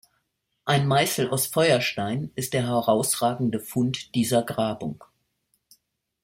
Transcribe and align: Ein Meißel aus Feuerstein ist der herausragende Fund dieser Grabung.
Ein 0.65 0.87
Meißel 0.87 1.29
aus 1.29 1.45
Feuerstein 1.45 2.31
ist 2.33 2.53
der 2.53 2.63
herausragende 2.65 3.59
Fund 3.59 4.15
dieser 4.15 4.41
Grabung. 4.41 5.03